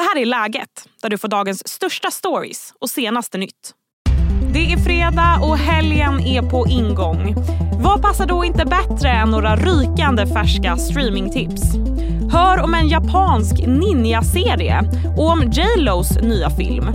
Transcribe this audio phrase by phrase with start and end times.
[0.00, 3.74] Det här är Läget, där du får dagens största stories och senaste nytt.
[4.52, 7.34] Det är fredag och helgen är på ingång.
[7.82, 11.62] Vad passar då inte bättre än några rykande färska streamingtips?
[12.32, 14.80] Hör om en japansk ninja-serie
[15.16, 16.86] och om J Los nya film.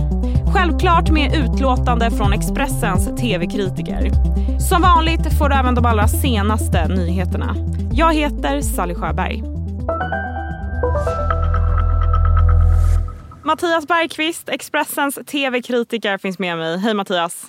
[0.54, 4.10] Självklart med utlåtande från Expressens tv-kritiker.
[4.68, 7.56] Som vanligt får du även de allra senaste nyheterna.
[7.92, 9.42] Jag heter Sally Sjöberg.
[13.46, 16.78] Mattias Bergqvist, Expressens tv-kritiker, finns med mig.
[16.78, 17.46] Hej Mattias!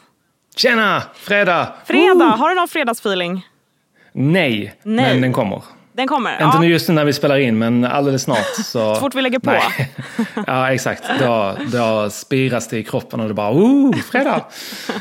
[0.55, 1.03] Tjena!
[1.15, 1.73] Fredag!
[1.85, 2.25] Fredag!
[2.25, 3.47] Har du någon fredagsfeeling?
[4.13, 5.63] Nej, Nej, men den kommer.
[5.97, 6.31] Den kommer?
[6.31, 6.59] Inte ja.
[6.59, 8.45] nu just nu när vi spelar in, men alldeles snart.
[8.55, 8.63] Så...
[8.63, 9.51] Så fort vi lägger på?
[9.51, 9.91] Nej.
[10.47, 11.03] Ja, exakt.
[11.19, 14.45] Då, då spiras det i kroppen och det bara oh, fredag!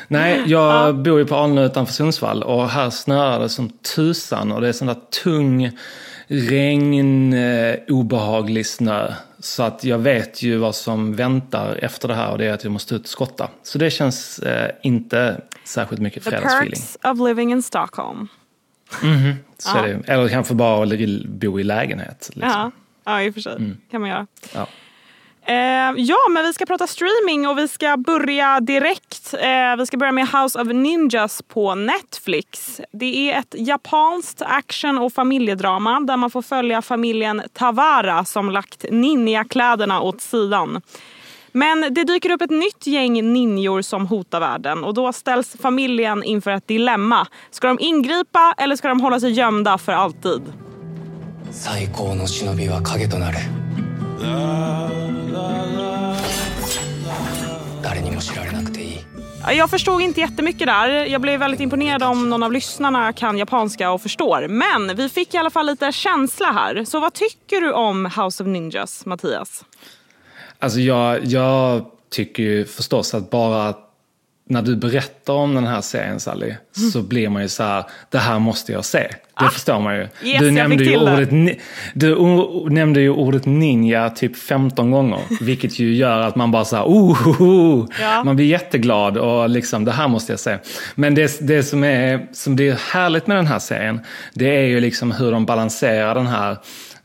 [0.09, 0.93] Nej, jag ja.
[0.93, 4.73] bor ju på Alnö utanför Sundsvall och här snöar det som tusan och det är
[4.73, 5.79] sån där tung
[6.27, 9.13] regn, eh, obehaglig snö.
[9.39, 12.65] Så att jag vet ju vad som väntar efter det här och det är att
[12.65, 13.49] jag måste ut och skotta.
[13.63, 16.71] Så det känns eh, inte särskilt mycket fredagsfeeling.
[16.71, 18.29] The perks of living in Stockholm.
[19.03, 19.35] Mm.
[19.59, 19.87] Så ja.
[19.87, 20.13] är det.
[20.13, 20.87] Eller kanske bara
[21.25, 22.31] bo i lägenhet.
[22.35, 22.51] Liksom.
[22.51, 22.71] Ja.
[23.05, 23.57] ja, i och för sig.
[23.57, 23.77] Mm.
[23.91, 24.27] kan man göra.
[24.55, 24.67] Ja.
[25.49, 29.35] Eh, ja, men vi ska prata streaming och vi ska börja direkt.
[29.35, 32.81] Eh, vi ska börja med House of Ninjas på Netflix.
[32.93, 38.85] Det är ett japanskt action och familjedrama där man får följa familjen Tavara som lagt
[38.91, 40.83] ninjakläderna åt sidan.
[41.56, 46.24] Men det dyker upp ett nytt gäng ninjor som hotar världen och då ställs familjen
[46.24, 47.28] inför ett dilemma.
[47.52, 50.42] Ska de ingripa eller ska de hålla sig gömda för alltid?
[51.52, 53.38] 最高の忍びは影となる。
[59.54, 60.90] jag förstod inte jättemycket där.
[60.90, 64.48] Jag blev väldigt imponerad om någon av lyssnarna kan japanska och förstår.
[64.48, 66.84] Men vi fick i alla fall lite känsla här.
[66.86, 69.66] Så vad tycker du om House of Ninjas, Mattias?
[70.67, 73.75] Alltså jag, jag tycker ju förstås att bara
[74.49, 76.91] när du berättar om den här serien Sally, mm.
[76.93, 78.99] så blir man ju så här, det här måste jag se.
[78.99, 80.01] Det ah, förstår man ju.
[80.01, 81.59] Yes, du, nämnde ju ordet,
[81.95, 82.17] du
[82.71, 85.21] nämnde ju ordet ninja typ 15 gånger.
[85.41, 87.89] vilket ju gör att man bara så här, oh, oh, oh.
[88.01, 88.25] Ja.
[88.25, 90.59] man blir jätteglad och liksom, det här måste jag se.
[90.95, 94.01] Men det, det som, är, som blir härligt med den här serien,
[94.35, 96.57] det är ju liksom hur de balanserar den här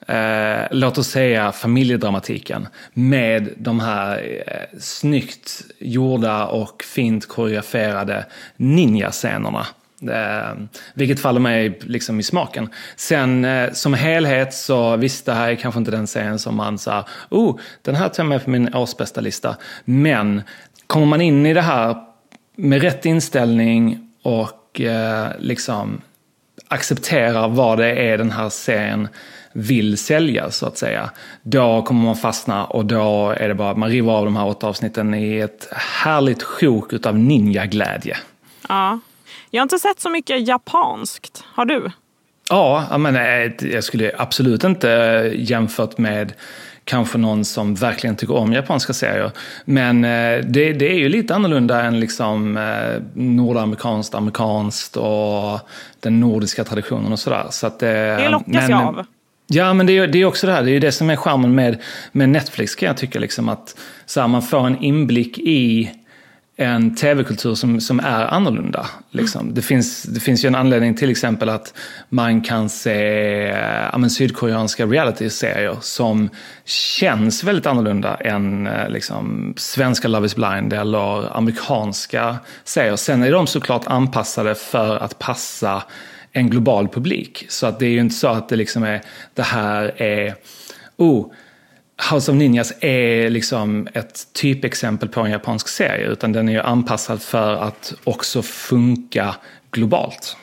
[0.07, 8.25] eh, låt oss säga familjedramatiken med de här eh, snyggt gjorda och fint koreograferade
[8.57, 9.65] ninjascenerna.
[10.09, 10.57] Eh,
[10.93, 12.69] vilket faller mig liksom i smaken.
[12.95, 16.77] Sen eh, som helhet så visst, det här är kanske inte den serien som man
[16.77, 19.57] sa, oh, den här tar jag med på min årsbästa lista.
[19.85, 20.41] Men
[20.87, 21.95] kommer man in i det här
[22.55, 26.01] med rätt inställning och eh, liksom
[26.67, 29.07] accepterar vad det är den här serien
[29.53, 31.09] vill sälja så att säga.
[31.43, 34.47] Då kommer man fastna och då är det bara att man river av de här
[34.47, 35.67] åtta avsnitten i ett
[36.03, 38.17] härligt sjok utav ninjaglädje.
[38.69, 38.99] Ja.
[39.49, 41.43] Jag har inte sett så mycket japanskt.
[41.53, 41.91] Har du?
[42.49, 44.87] Ja, men eh, jag skulle absolut inte
[45.35, 46.33] jämfört med
[46.83, 49.31] kanske någon som verkligen tycker om japanska serier.
[49.65, 55.59] Men eh, det, det är ju lite annorlunda än liksom eh, nordamerikanskt, amerikanskt och
[55.99, 57.45] den nordiska traditionen och sådär.
[57.49, 59.05] Så att, det lockas men, jag av.
[59.53, 61.15] Ja, men det är, det är också det här, det är ju det som är
[61.15, 61.81] charmen med,
[62.11, 63.19] med Netflix kan jag tycka.
[63.19, 63.75] Liksom, att
[64.05, 65.91] så här, man får en inblick i
[66.55, 68.85] en tv-kultur som, som är annorlunda.
[69.09, 69.41] Liksom.
[69.41, 69.53] Mm.
[69.53, 71.73] Det, finns, det finns ju en anledning till exempel att
[72.09, 72.97] man kan se
[73.93, 76.29] ja, sydkoreanska reality-serier som
[76.65, 82.95] känns väldigt annorlunda än liksom, svenska Love is blind eller amerikanska serier.
[82.95, 85.83] Sen är de såklart anpassade för att passa
[86.31, 87.45] en global publik.
[87.49, 89.01] Så att det är ju inte så att det liksom är,
[89.33, 90.35] det här är,
[90.97, 91.31] oh,
[92.11, 96.61] House of Ninjas är liksom ett typexempel på en japansk serie, utan den är ju
[96.61, 99.35] anpassad för att också funka
[99.71, 100.37] globalt.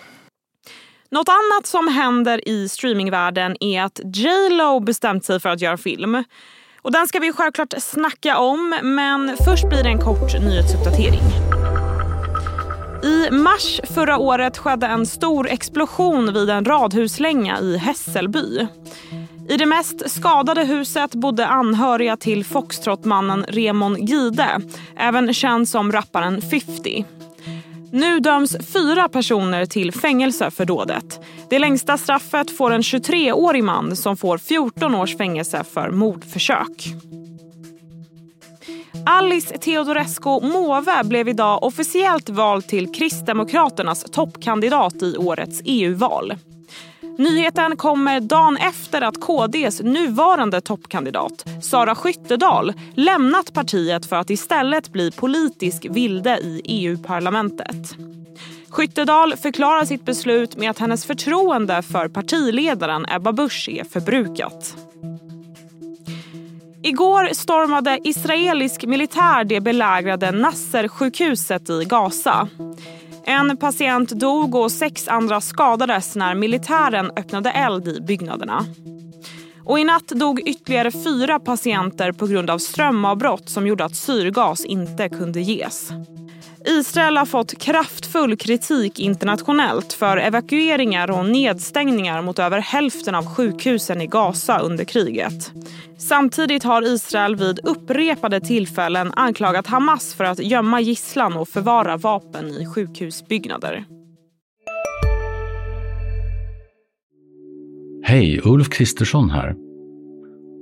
[1.10, 5.76] Något annat som händer i streamingvärlden är att J Lo bestämt sig för att göra
[5.76, 6.24] film.
[6.82, 11.57] Och den ska vi självklart snacka om, men först blir det en kort nyhetsuppdatering.
[13.02, 18.66] I mars förra året skedde en stor explosion vid en radhuslänga i Hässelby.
[19.48, 24.60] I det mest skadade huset bodde anhöriga till foxtrotmannen Remon Gide,
[24.96, 27.04] även känd som rapparen 50.
[27.92, 31.20] Nu döms fyra personer till fängelse för dådet.
[31.50, 36.94] Det längsta straffet får en 23-årig man som får 14 års fängelse för mordförsök.
[39.06, 46.34] Alice Teodorescu Måwe blev idag officiellt vald till Kristdemokraternas toppkandidat i årets EU-val.
[47.18, 54.92] Nyheten kommer dagen efter att KDs nuvarande toppkandidat Sara Skyttedal lämnat partiet för att istället
[54.92, 57.96] bli politisk vilde i EU-parlamentet.
[58.68, 64.87] Skyttedal förklarar sitt beslut med att hennes förtroende för partiledaren Ebba Busch är förbrukat.
[66.88, 72.48] Igår stormade israelisk militär det belägrade Nasser-sjukhuset i Gaza.
[73.24, 78.64] En patient dog och sex andra skadades när militären öppnade eld i byggnaderna.
[79.64, 84.64] Och I natt dog ytterligare fyra patienter på grund av strömavbrott som gjorde att syrgas
[84.64, 85.92] inte kunde ges.
[86.68, 94.00] Israel har fått kraftfull kritik internationellt för evakueringar och nedstängningar mot över hälften av sjukhusen
[94.00, 95.52] i Gaza under kriget.
[95.98, 102.48] Samtidigt har Israel vid upprepade tillfällen anklagat Hamas för att gömma gisslan och förvara vapen
[102.48, 103.84] i sjukhusbyggnader.
[108.02, 109.54] Hej, Ulf Kristersson här.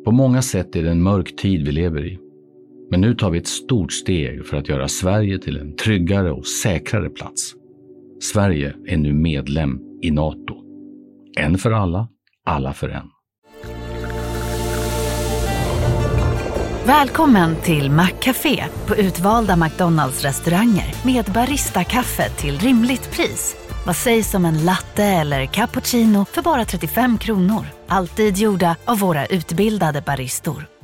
[0.04, 2.25] På många sätt är det en mörk tid vi lever i.
[2.90, 6.46] Men nu tar vi ett stort steg för att göra Sverige till en tryggare och
[6.46, 7.54] säkrare plats.
[8.20, 10.54] Sverige är nu medlem i Nato.
[11.38, 12.08] En för alla,
[12.44, 13.06] alla för en.
[16.86, 23.56] Välkommen till Maccafé på utvalda McDonalds restauranger med Baristakaffe till rimligt pris.
[23.86, 27.66] Vad sägs om en latte eller cappuccino för bara 35 kronor?
[27.88, 30.75] Alltid gjorda av våra utbildade baristor.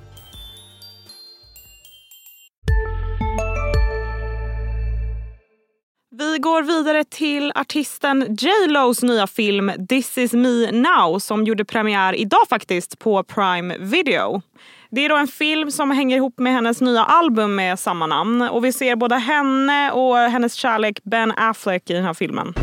[6.32, 11.64] Vi går vidare till artisten J Lo's nya film This is me now som gjorde
[11.64, 14.43] premiär idag faktiskt på Prime Video.
[14.90, 18.43] Det är då en film som hänger ihop med hennes nya album med samma namn.
[18.43, 22.55] Och Vi ser både henne och hennes kärlek Ben Affleck i den här filmen.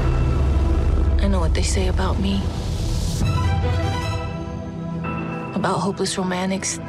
[1.23, 2.41] I know what they say about me.
[5.55, 6.79] About hopeless romantics.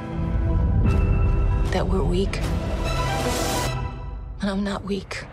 [1.72, 2.40] That we're weak.
[4.40, 5.26] And I'm not weak.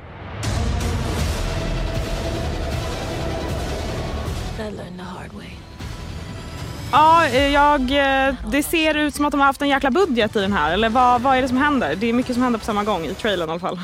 [6.92, 10.36] Ja, eh, jag, eh, det ser ut som att de har haft en jäkla budget
[10.36, 10.74] i den här.
[10.74, 11.96] Eller vad, vad är det som händer?
[11.96, 13.80] Det är mycket som händer på samma gång i trailern i alla fall.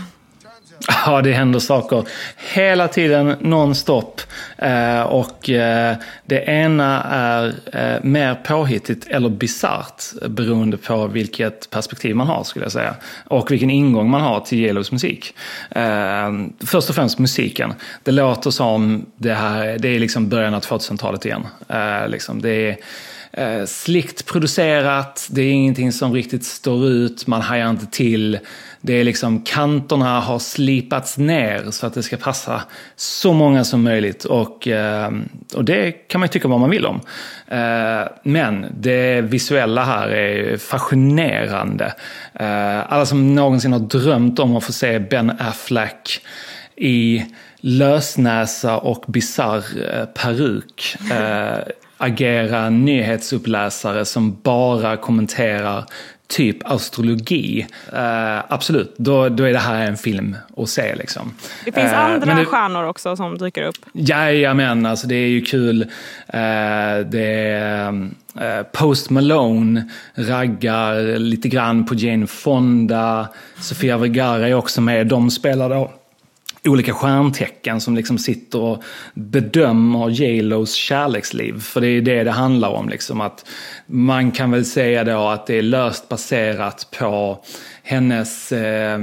[1.06, 2.06] Ja, det händer saker
[2.54, 4.22] hela tiden nonstop.
[4.58, 5.96] Eh, och eh,
[6.26, 12.44] det ena är eh, mer påhittigt eller bisarrt eh, beroende på vilket perspektiv man har
[12.44, 12.96] skulle jag säga.
[13.26, 15.36] Och vilken ingång man har till Yellows musik.
[15.72, 16.32] Eh,
[16.66, 17.74] först och främst musiken.
[18.04, 21.48] Det låter som det här, det är liksom början av 2000-talet igen.
[21.68, 22.78] Eh, liksom, det är
[23.34, 28.40] eh, producerat, det är ingenting som riktigt står ut, man hajar inte till.
[28.82, 32.62] Det är liksom kanterna har slipats ner så att det ska passa
[32.96, 34.26] så många som möjligt.
[34.26, 35.12] Och, eh,
[35.56, 37.02] och det kan man ju tycka vad man vill om.
[37.48, 41.94] Eh, men det visuella här är fascinerande.
[42.34, 46.22] Eh, alla som någonsin har drömt om att få se Ben Affleck
[46.76, 47.26] i
[47.58, 49.64] lösnäsa och bizarr
[49.94, 51.58] eh, peruk eh,
[51.98, 55.86] agera nyhetsuppläsare som bara kommenterar
[56.28, 60.96] typ astrologi, uh, absolut, då, då är det här en film att se.
[60.96, 61.34] Liksom.
[61.66, 63.76] Det finns uh, andra det, stjärnor också som dyker upp.
[63.94, 65.82] Jajamän, alltså det är ju kul.
[65.82, 65.90] Uh,
[67.06, 68.10] det är,
[68.72, 73.28] Post Malone raggar lite grann på Jane Fonda.
[73.60, 75.08] Sofia Vergara är också med.
[75.08, 75.92] De spelar då
[76.66, 81.60] olika stjärntecken som liksom sitter och bedömer J.Los kärleksliv.
[81.60, 82.90] För det är det det handlar om.
[82.90, 83.46] Liksom, att
[83.86, 87.44] man kan väl säga då att det är löst baserat på
[87.84, 89.00] hennes, eh,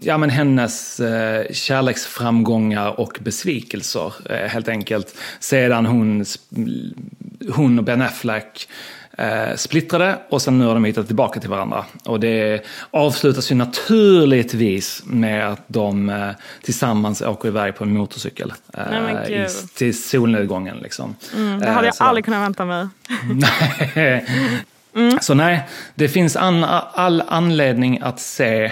[0.00, 5.14] ja, men hennes eh, kärleksframgångar och besvikelser eh, helt enkelt.
[5.40, 6.24] Sedan hon,
[7.52, 8.68] hon och Ben Affleck
[9.18, 11.84] eh, splittrade och sen nu har de hittat tillbaka till varandra.
[12.04, 16.30] Och det avslutas ju naturligtvis med att de eh,
[16.62, 18.84] tillsammans åker iväg på en motorcykel eh,
[19.74, 20.76] till solnedgången.
[20.76, 21.16] Liksom.
[21.34, 22.88] Mm, det hade jag eh, aldrig kunnat vänta mig.
[24.94, 25.18] mm.
[25.20, 28.64] Så nej, det finns an, all anledning att se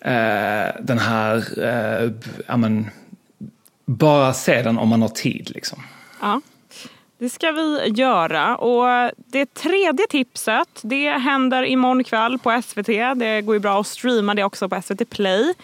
[0.00, 2.10] eh, den här, eh,
[2.46, 2.90] ja, men,
[3.86, 5.50] bara se den om man har tid.
[5.54, 5.82] Liksom.
[6.20, 6.40] Ja.
[7.22, 8.56] Det ska vi göra.
[8.56, 12.86] Och det tredje tipset det händer imorgon kväll på SVT.
[13.16, 15.54] Det går ju bra att streama det också på SVT Play.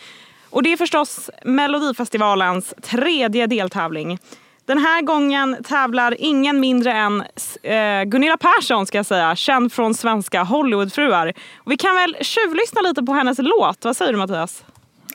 [0.50, 4.18] Och det är förstås Melodifestivalens tredje deltävling.
[4.64, 7.24] Den här gången tävlar ingen mindre än
[7.62, 11.32] eh, Gunilla Persson, ska jag säga, känd från svenska Hollywoodfruar.
[11.56, 13.84] Och vi kan väl tjuvlyssna lite på hennes låt?
[13.84, 14.64] Vad säger du Mattias?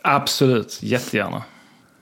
[0.01, 1.43] Absolut, jättegärna.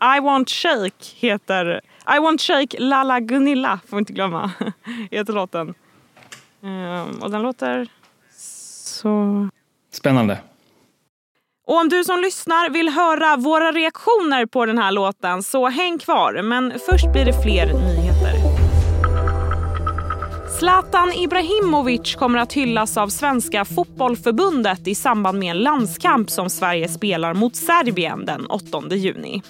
[0.02, 1.82] I want shake heter
[2.16, 4.52] I want shake Lala Gunilla får vi inte glömma.
[5.12, 5.74] heter låten.
[6.62, 7.88] Um, och den låter
[8.32, 9.50] så...
[9.92, 10.38] Spännande.
[11.68, 16.00] Och om du som lyssnar vill höra våra reaktioner på den här låten så häng
[16.00, 16.42] kvar.
[16.42, 18.01] Men först blir det fler nyheter.
[20.62, 26.88] Zlatan Ibrahimovic kommer att hyllas av Svenska fotbollförbundet i samband med en landskamp som Sverige
[26.90, 29.42] spelar mot Serbien den 8 juni.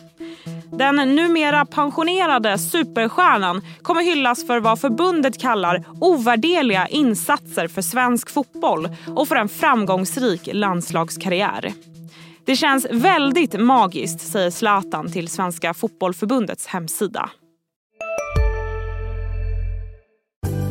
[0.71, 8.89] Den numera pensionerade superstjärnan kommer hyllas för vad förbundet kallar ovärderliga insatser för svensk fotboll
[9.15, 11.73] och för en framgångsrik landslagskarriär.
[12.45, 17.29] Det känns väldigt magiskt, säger Zlatan till Svenska fotbollförbundets hemsida.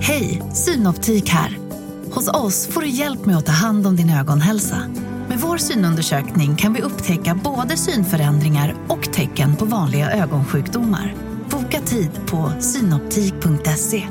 [0.02, 1.59] Hej, Synoptik här.
[2.11, 4.76] Hos oss får du hjälp med att ta hand om din ögonhälsa.
[5.28, 11.14] Med vår synundersökning kan vi upptäcka både synförändringar och tecken på vanliga ögonsjukdomar.
[11.50, 14.07] Boka tid på synoptik.se.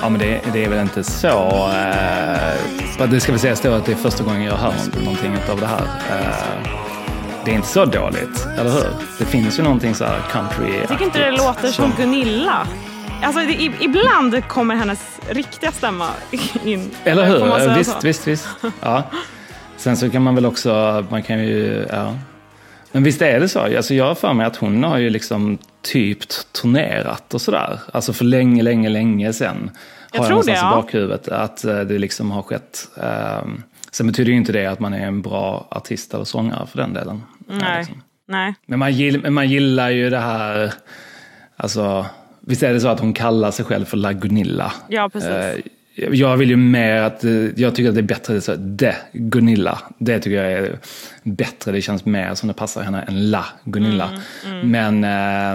[0.00, 1.68] Ja, men det, det är väl inte så...
[2.98, 4.74] Eh, det ska väl sägas då att det är första gången jag hör
[5.04, 5.82] någonting av det här.
[6.10, 6.80] Eh,
[7.44, 8.88] det är inte så dåligt, eller hur?
[9.18, 12.66] Det finns ju någonting så här country Jag tycker inte det låter som Gunilla.
[13.22, 16.08] Alltså, det, ibland kommer hennes riktiga stämma
[16.64, 16.90] in.
[17.04, 17.74] Eller hur?
[17.78, 18.06] Visst, så.
[18.06, 18.48] visst, visst.
[18.80, 19.02] Ja.
[19.76, 22.14] Sen så kan man väl också, man kan ju, ja.
[22.92, 23.60] Men visst är det så?
[23.60, 26.18] Alltså jag har för mig att hon har ju liksom typ
[26.52, 27.80] turnerat och sådär.
[27.92, 29.70] Alltså för länge, länge, länge sedan.
[30.12, 30.72] Jag har tror jag det, ja.
[30.72, 32.88] i bakhuvudet att eh, det liksom har skett.
[32.94, 36.78] Um, sen betyder ju inte det att man är en bra artist eller sångare för
[36.78, 37.22] den delen.
[37.46, 37.78] Nej.
[37.78, 38.02] Liksom.
[38.28, 38.54] Nej.
[38.66, 40.72] Men man, gill, man gillar ju det här,
[41.56, 42.06] alltså,
[42.40, 44.72] visst är det så att hon kallar sig själv för La Gunilla?
[44.88, 45.30] Ja, precis.
[45.30, 48.92] Uh, jag vill ju mer att, eh, jag tycker att det är bättre så de
[49.12, 49.78] Gunilla.
[49.98, 50.78] Det tycker jag är
[51.22, 54.10] bättre, det känns mer som det passar henne än La Gunilla.
[54.46, 54.70] Mm, mm.
[54.70, 55.04] Men,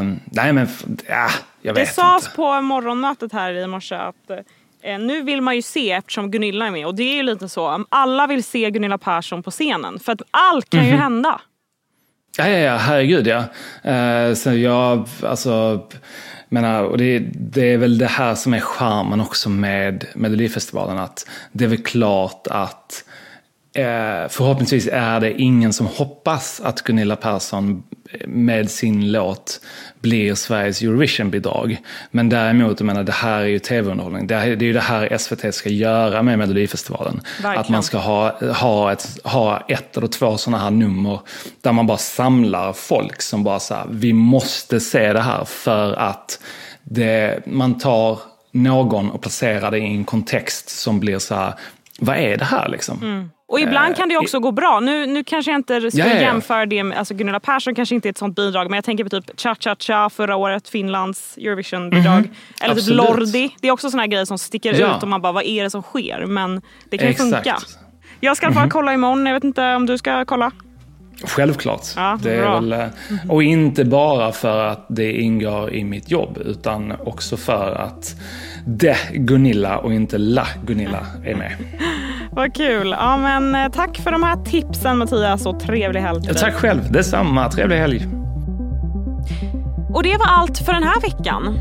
[0.10, 0.68] äh, nej men,
[1.08, 1.30] ja,
[1.62, 1.92] jag vet inte.
[1.92, 4.38] Det sades på morgonmötet här i morse att eh,
[4.86, 7.86] nu vill man ju se eftersom Gunilla är med och det är ju lite så,
[7.90, 10.96] alla vill se Gunilla Persson på scenen för att allt kan mm -hmm.
[10.96, 11.42] ju hända.
[12.38, 13.44] Ja, ja, ja, herregud ja.
[14.28, 15.82] Uh, så jag, alltså
[16.50, 20.98] menar, och det, det, är väl det här som är charmen också med Melodifestivalen.
[20.98, 23.14] Att det är väl klart att eh,
[24.30, 27.84] förhoppningsvis är det ingen som hoppas att Gunilla Persson
[28.28, 29.62] med sin låt
[30.00, 31.78] blir Sveriges Eurovision-bidrag.
[32.12, 34.28] Men däremot, jag menar, det här är ju tv-underhållning.
[34.28, 37.22] Det, är, det är ju det här SVT ska göra med Melodifestivalen.
[37.42, 37.60] Verkligen.
[37.60, 41.20] Att man ska ha, ha, ett, ha ett eller två sådana här nummer
[41.62, 45.94] där man bara samlar folk som bara så här, vi måste se det här för
[45.94, 46.40] att
[46.84, 48.20] det, man tar
[48.52, 51.54] någon och placerar det i en kontext som blir så här,
[52.00, 53.04] vad är det här liksom?
[53.04, 53.30] Mm.
[53.48, 54.80] Och ibland eh, kan det också gå bra.
[54.80, 56.22] Nu, nu kanske jag inte ska ja, ja, ja.
[56.22, 59.04] jämföra det med, alltså Gunilla Persson kanske inte är ett sånt bidrag men jag tänker
[59.04, 62.18] på typ Cha Cha Cha förra året, Finlands Eurovision-bidrag.
[62.18, 62.64] Mm -hmm.
[62.64, 63.08] Eller typ Absolut.
[63.08, 63.56] typ Lordi.
[63.62, 65.82] Det är också såna grejer som sticker ut och man bara vad är det som
[65.82, 66.26] sker?
[66.26, 67.58] Men det kan ju funka.
[68.20, 68.72] Jag ska fall mm -hmm.
[68.72, 70.52] kolla imorgon, jag vet inte om du ska kolla?
[71.24, 71.82] Självklart.
[71.96, 72.88] Ja, det är väl, eh,
[73.30, 78.16] och inte bara för att det ingår i mitt jobb utan också för att
[78.66, 81.56] det Gunilla och inte la Gunilla är med.
[82.36, 82.96] Vad kul.
[83.00, 86.42] Ja, men, eh, tack för de här tipsen Mattias och trevlig helg till dig.
[86.42, 86.92] Tack själv.
[86.92, 87.52] Detsamma.
[87.52, 88.08] Trevlig helg.
[89.94, 91.60] Och det var allt för den här veckan.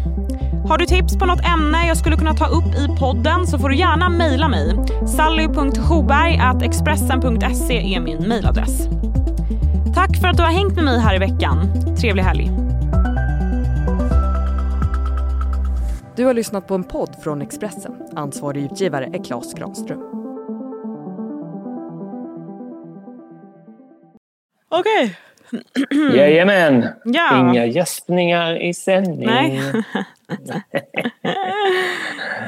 [0.69, 3.69] Har du tips på något ämne jag skulle kunna ta upp i podden så får
[3.69, 4.76] du gärna mejla mig.
[5.07, 8.88] sally.hoberg.expressen.se är min mejladress.
[9.95, 11.69] Tack för att du har hängt med mig här i veckan.
[12.00, 12.50] Trevlig helg.
[16.16, 17.93] Du har lyssnat på en podd från Expressen.
[18.16, 20.24] Ansvarig utgivare är Klas Granström.
[24.78, 25.16] Okej.
[25.52, 26.16] Okay.
[26.16, 26.88] Jajamän.
[27.04, 27.38] Ja.
[27.38, 29.26] Inga gästningar i sändning.
[29.26, 29.61] Nej.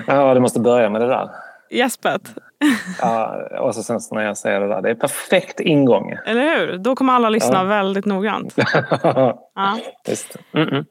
[0.07, 1.31] ja, du måste börja med det där.
[1.71, 2.35] Gäspet.
[3.01, 4.83] ja, och så sen när jag säger det där.
[4.83, 6.15] Det är perfekt ingång.
[6.27, 6.79] Eller hur?
[6.79, 7.65] Då kommer alla lyssna ja.
[7.65, 8.55] väldigt noggrant.
[9.03, 9.79] ja.
[10.09, 10.37] Just.
[10.55, 10.85] Mm -mm.